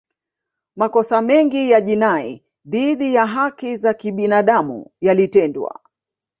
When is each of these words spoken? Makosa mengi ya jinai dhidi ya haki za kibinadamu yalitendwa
Makosa 0.75 1.21
mengi 1.21 1.71
ya 1.71 1.81
jinai 1.81 2.43
dhidi 2.65 3.13
ya 3.13 3.25
haki 3.27 3.77
za 3.77 3.93
kibinadamu 3.93 4.89
yalitendwa 5.01 5.79